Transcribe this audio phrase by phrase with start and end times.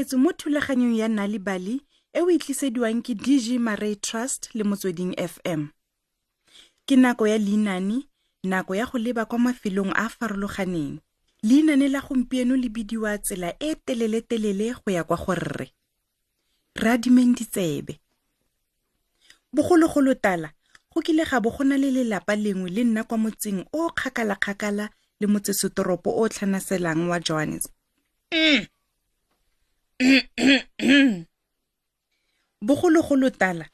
[0.00, 1.76] amogetswe mo thulaganyong ya nna le bali
[2.12, 5.68] e o e tlisediwang ke dg maray trust le motsweding fm
[6.86, 8.08] ke nako ya leinane
[8.42, 11.00] nako ya go leba kwa mafelong a a farologaneng.
[11.42, 15.68] Leinane la gompieno le bidiwa tsela e telele-telele go ya kwa go rre.
[16.74, 18.00] Re adimeng ditsebe
[19.52, 20.52] bogologolo tala
[20.94, 24.88] go kile ga bo go na le lelapa lengwe le nna kwa motseng o kgakala-kgakala
[25.20, 27.68] le motsesetoropo o tlhanaselang wa johannes
[32.62, 33.66] bogologolo tala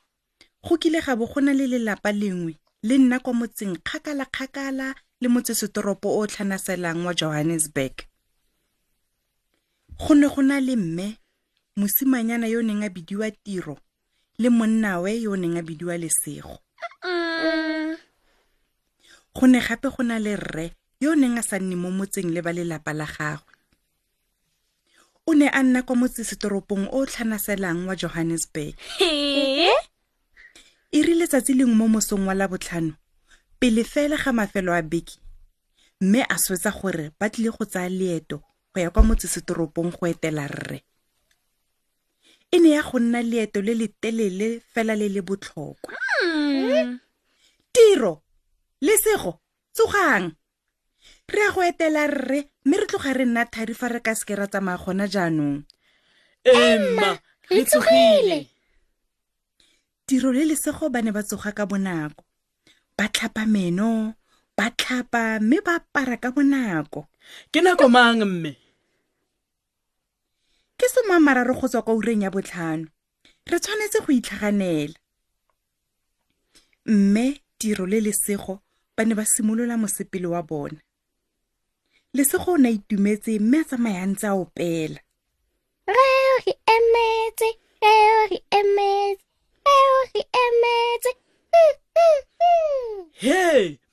[0.62, 5.28] go kile ga bo go na le lelapa lengwe le nna kwa motseng kgakala-kgakala le
[5.28, 7.92] motsesetoropo o tlhanaselang wa johannesburg.
[9.98, 11.18] Go ne go na le mme
[11.76, 13.78] mosimanyana yo o neng a bidiwa tiro
[14.38, 16.58] le monnawe yo o neng a bidiwa lesego.
[19.34, 22.34] Go ne gape go na le rre yo o neng a sa nne mo motseng
[22.34, 23.55] le ba lelapa la gagwe
[25.26, 28.74] o ne a nna kwa motsesetoropong o o tlhanaselang wa johannesburg.
[30.92, 32.94] E rile letsatsi lengwe mo mosong wa labotlhano
[33.60, 35.18] pele fela ga mafelo a beke
[36.00, 40.46] mme a swetsa gore ba tlile go tsaya leeto go ya kwa motsesetoropong go etela
[40.46, 40.82] rre.
[42.50, 45.94] E ne ya go nna leeto le le telele fela le le botlhokwa.
[47.72, 48.22] Tiro
[48.80, 49.40] lesego
[49.74, 50.32] tsogang
[51.28, 54.34] re ya go etela rre mme re tloga re nna thari fa re ka seke
[54.36, 55.64] ra tsamaya gona jaanong.
[56.44, 57.18] Emma
[57.50, 58.38] re tsogile.
[60.06, 62.22] tiro le lesego ba ne ba tsoga ka bonako.
[62.96, 64.14] Ba tlhapa meno
[64.56, 67.10] ba tlhapa mme ba apara ka bonako.
[67.50, 68.52] Ke nako mang mme?
[70.78, 72.86] Ke somamararo go tswa kwa ureng ya botlhano.
[73.50, 74.94] Re tshwanetse go itlhaganela.
[76.86, 78.62] Mme tiro le lesego
[78.94, 80.78] ba ne ba simolola mosepele wa bona
[82.16, 85.00] lesego o ne a itumetse mme a tsamaya a ntse a opela
[85.86, 87.48] Reo re emetse,
[87.82, 89.24] reo re emetse,
[89.66, 91.10] reo re emetse.
[91.52, 92.96] Hmm, hmm, hmm.
[93.22, 93.42] he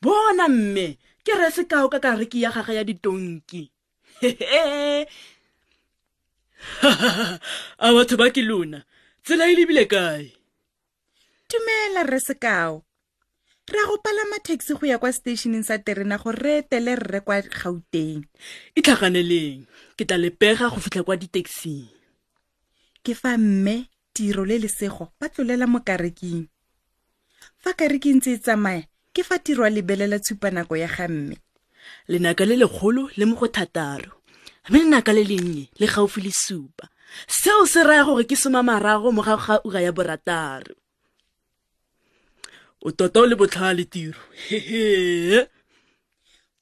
[0.01, 0.87] bona mme
[1.23, 3.63] ke re sekao ka kareki ya gage ya ditonki
[7.83, 8.79] a batho ba ke lona
[9.23, 10.31] tsela e lebile kae
[11.49, 12.83] dumela rre sekao
[13.71, 17.19] re a go palama taxi go ya kwa stationeng sa terena gore re etele rre
[17.23, 18.27] kwa gauteng.
[18.75, 19.63] E tlhaganeleng
[19.95, 21.87] ke tla lepega go fitlha kwa di-taxing.
[23.03, 26.47] Ke fa mme tiro le lesego ba tlolela mo kareking
[27.63, 28.83] fa kareke ntse e tsamaya
[29.15, 31.39] ke fa tiro a lebelela tshupanako ya ga mme.
[32.11, 34.21] Lenaka le legolo le mo go thataro
[34.69, 36.91] mme lenaka le lennye le gaufi le supa.
[37.27, 40.82] Seo se raya gore ke soma marago morago ga ura ya borataro
[42.85, 44.19] o tota o le botlhale tiro.
[44.49, 45.47] Hehe.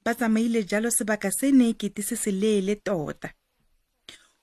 [0.05, 3.29] Ba tsamaile jalo sebaka se ne ekete se se leele tota.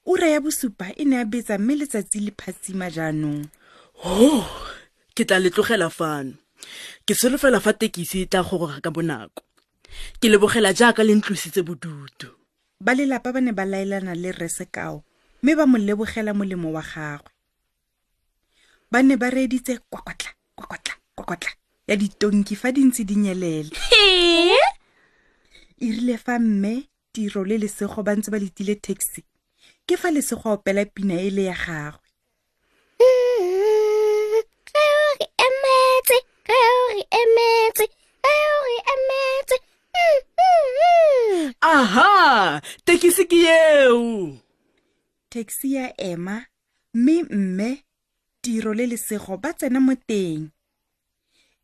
[0.07, 3.47] Ura ya bosupa e ne a betsa mme letsatsi le phatsima jaanong.
[4.05, 4.47] Oh
[5.15, 6.35] ke tla le tlogela fano.
[7.07, 9.43] Ke solofela fa tekisi e tla goroga ka bonako.
[10.21, 12.29] Ke lebogela jaaka le ntlositse bodutu.
[12.81, 15.05] Ba lelapa ba ne ba laelana le rre sekao
[15.43, 17.31] mme ba mo lebogela molemo wa gagwe.
[18.91, 21.51] Ba ne ba reeditse kwakotla kwakotla kwakotla
[21.89, 23.73] ya ditonki fa di ntse di nyelela
[25.81, 29.23] e rile fa mme tiro le lesego ba ntse ba letile taxi.
[29.87, 32.09] Ke fa lesego a opela pina e le ya gagwe.
[34.75, 36.17] Reo re emetse,
[36.51, 37.85] reo re emetse,
[38.27, 39.57] reo re emetse.
[39.95, 41.53] Hmm, hmm, hmm.
[41.63, 42.61] aha!
[42.85, 44.37] Tekisi ke eo!
[45.31, 46.37] Taxi ya ema
[46.95, 47.71] mme mme
[48.43, 50.51] tiro le lesego ba tsena mo teng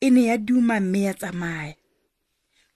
[0.00, 1.74] e ne ya duma mme ya tsamaya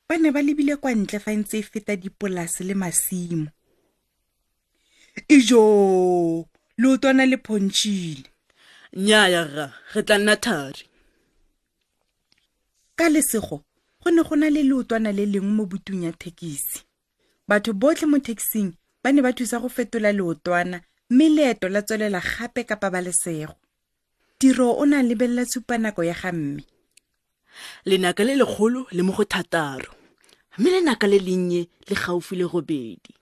[0.08, 3.48] ba ne ba lebile kwa ntle fa ntse e feta dipolase le masimo.
[5.28, 6.48] Ijo
[6.78, 8.24] leotwana le phontšhile.
[8.96, 10.84] Nnyaya rra re tla nna thari.
[12.96, 13.60] Ka lesego
[14.00, 16.80] go ne go na le leotwana le lengwe mo butung ya thekisi.
[17.48, 18.72] Batho botlhe mo thekising
[19.04, 20.80] ba ne ba thusa go fetola leotwana
[21.10, 23.54] mme leeto la tswelela gape ka pabalesego.
[24.38, 26.64] Tiro o ne a lebelela tshupanako ya ga mme
[27.84, 29.98] lenaka le legolo le mo go thataro
[30.58, 33.14] mme lenaka le lennye le gaufi le robedi.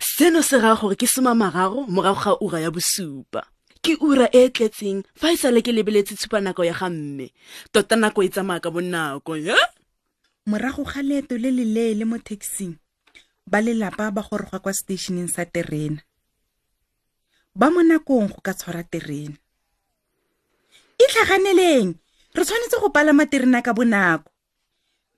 [0.00, 3.42] Seno se raya gore ke soma mararo morago ga ura ya bosupa.
[3.82, 7.32] Ke ura e e tletseng fa e sale ke lebeletse tshupanako ya ga mme
[7.72, 9.54] tota nako e tsamaya ka bonako e
[10.46, 12.76] morago ga leeto le le leele mo taxing
[13.46, 16.02] ba lelapa ba goroga kwa stationeng sa terena.
[17.54, 19.36] Ba mo nakong go ka tshwara terena.
[21.00, 21.94] Itlhaganeleng
[22.36, 24.28] re tshwanetse go palama terena ka bonako.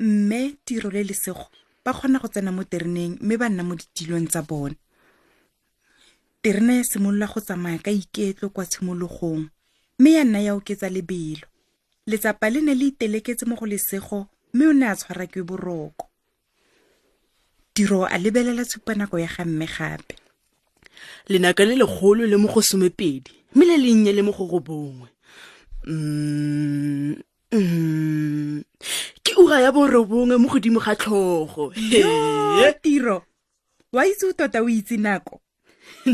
[0.00, 1.50] Mme tiro le lesego
[1.84, 4.76] ba kgona go tsena mo tereneng mme ba nna mo ditilong tsa bone
[6.42, 9.50] terena ya simolola go tsamaya ka iketlo kwa tshimologong
[9.98, 11.46] mme ya nna ya oketsa lebelo.
[12.06, 16.06] Letsapa le ne le iteleketse mo go lesego mme o ne a tshwara ke boroko.
[17.74, 20.14] Tiro a lebelela tshupanako ya gamme gape.
[21.28, 25.08] Lenaka le legolo le mo go somepedi mme le lennye le mo go robongwe.
[25.10, 25.17] Mm, mm.
[29.24, 31.72] Ke ura ya borobongwe mo godimo ga tlhogo.
[32.82, 33.24] Tiro.
[33.92, 35.40] Wa itse o tota o itse nako?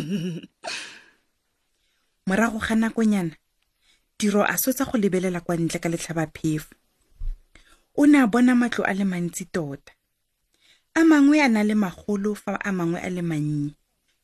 [2.27, 3.35] Morago ga nakonyana
[4.17, 6.75] tiro a swetsa go lebelela kwa ntle ka letlhabaphefo
[7.99, 9.93] o ne a bona matlo a le mantsi tota.
[10.95, 13.75] A mangwe a na le magolo fa a mangwe a le mannye.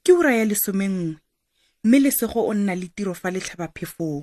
[0.06, 1.18] Ke ura ya lesomenngwe
[1.84, 4.22] mme lesego o nna le tiro fa letlhabaphefong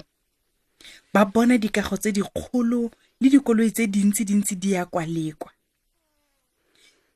[1.14, 2.92] ba bona dikago tse dikgolo
[3.22, 5.52] le dikoloi tse dintsi-dintsi di ya kwa le kwa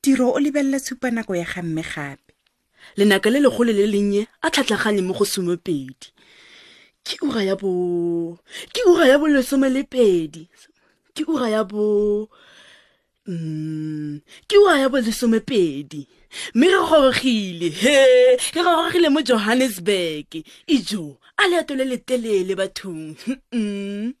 [0.02, 2.34] tiro o lebelela tshupanako ya gamme gape.
[2.96, 6.10] Lenaka le legolo le lennye a tlhatlhaganye mo go somepedi.
[7.06, 8.38] Ke ura ya bo
[8.74, 10.48] ke ura ya bo lesome le pedi.
[11.14, 12.28] Ke ura ya bo
[13.26, 16.06] mm, ke ura ya bo lesomepedi
[16.54, 17.68] mme re gorogile.
[17.70, 20.44] He re gorogile mo johannesburg.
[20.66, 23.16] Ijo a leeto le letelele bathong.
[23.52, 24.14] Mm.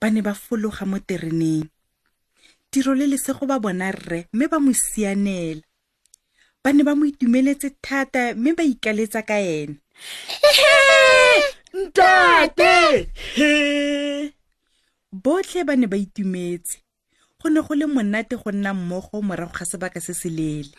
[0.00, 1.66] ba ne ba fologa mo tereneng.
[2.70, 5.62] Tiro le lesego ba bona rre mme ba mo sianela.
[6.62, 9.78] Ba ne ba mo itumeletse thata mme ba ikaletsa ka ene
[11.74, 13.10] ntate!
[13.36, 14.32] He
[15.12, 16.78] botlhe ba ne ba itumetse
[17.40, 20.72] go ne go le monate go nna mmogo morago ga sebaka se se leele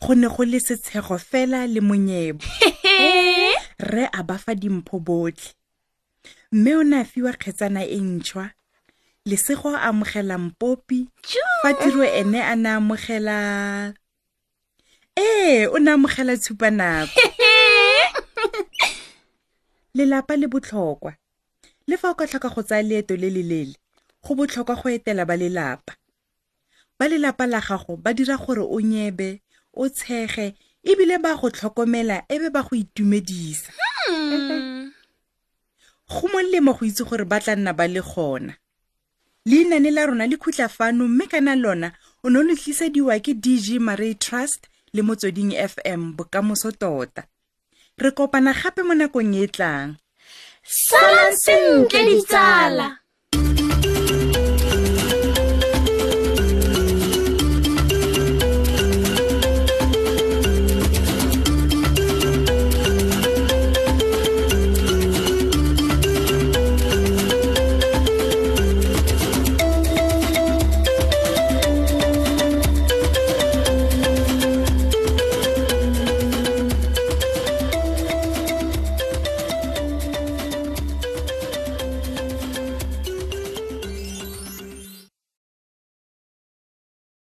[0.00, 2.44] go ne go le setshego fela le monyebo.
[3.78, 5.52] Rre a ba fa dimpho botlhe.
[6.52, 8.50] Mme o ne a fiwa kgetsana e ntšhwa.
[9.26, 11.08] Lesego a amogela mpopi.
[11.62, 13.94] Fa tiro ene a ne a amogela
[15.16, 17.20] ee o ne a amogela tshupanako
[19.94, 21.12] lelapa le botlhokwa.
[21.86, 23.76] Le fa o ka tlhoka go tsaya leeto le le leele
[24.22, 25.92] go botlhokwa go etela ba lelapa.
[26.98, 29.40] Ba lelapa la gago ba dira gore o nyebe
[29.74, 33.72] o tshege ebile ba go tlhokomela e be ba go itumedisa.
[36.08, 38.54] Go molemo go itse gore ba tla nna ba le gona.
[39.46, 43.32] Leinane la rona le khutla fano mme kana lona o ne o le tlisediwa ke
[43.34, 47.24] dg maray trust le motsweding fm bokamoso tota.
[47.96, 49.96] Re kopana gape mo nakong e tlang.
[50.62, 53.00] Salang sentle ditsala.